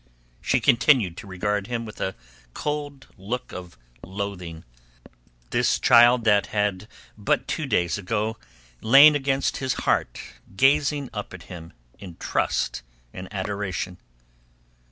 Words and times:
She 0.41 0.59
continued 0.59 1.15
to 1.17 1.27
regard 1.27 1.67
him 1.67 1.85
with 1.85 2.01
a 2.01 2.15
cold 2.55 3.09
look 3.19 3.51
of 3.51 3.77
loathing, 4.03 4.63
this 5.51 5.77
child 5.77 6.23
that 6.23 6.87
but 7.15 7.47
two 7.47 7.67
days 7.67 7.99
ago 7.99 8.37
had 8.79 8.83
lain 8.83 9.13
against 9.15 9.57
his 9.57 9.75
heart 9.85 10.19
gazing 10.57 11.11
up 11.13 11.35
at 11.35 11.43
him 11.43 11.73
in 11.99 12.15
trust 12.15 12.81
and 13.13 13.31
adoration. 13.31 13.99